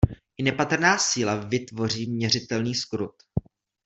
[0.37, 3.15] I nepatrná síla vytvoří měřitelný zkrut.